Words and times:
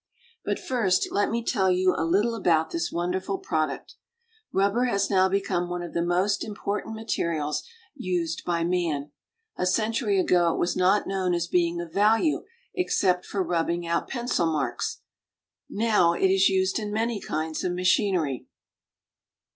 But 0.43 0.57
first 0.57 1.11
let 1.11 1.29
me 1.29 1.43
tell 1.45 1.69
you 1.69 1.93
a 1.95 2.01
little 2.03 2.33
about 2.33 2.71
this 2.71 2.91
wonderful 2.91 3.37
product. 3.37 3.97
Rubber 4.51 4.85
has 4.85 5.11
now 5.11 5.29
become 5.29 5.69
one 5.69 5.83
of 5.83 5.93
the 5.93 6.01
most 6.01 6.43
im 6.43 6.55
portant 6.55 6.95
materials 6.95 7.61
used 7.93 8.43
by 8.43 8.63
man. 8.63 9.11
A 9.57 9.67
century 9.67 10.19
ago 10.19 10.55
it 10.55 10.59
was 10.59 10.75
not 10.75 11.05
known 11.05 11.35
as 11.35 11.45
being 11.45 11.79
of 11.79 11.93
value 11.93 12.45
except 12.73 13.27
for 13.27 13.43
rubbing 13.43 13.85
out 13.85 14.07
pencil 14.07 14.47
marks. 14.47 15.01
Now 15.69 16.13
it 16.13 16.29
is 16.31 16.49
used 16.49 16.79
in 16.79 16.91
many 16.91 17.19
kinds 17.21 17.63
of 17.63 17.73
machinery. 17.73 18.47